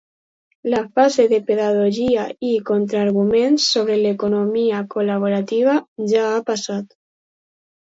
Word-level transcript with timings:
La 0.73 0.77
fase 0.93 1.25
de 1.33 1.39
pedagogia 1.49 2.23
i 2.53 2.55
contraarguments 2.71 3.67
sobre 3.75 3.99
l’economia 4.01 4.83
col·laborativa 4.97 5.79
ja 6.17 6.27
ha 6.33 6.43
passat. 6.51 7.01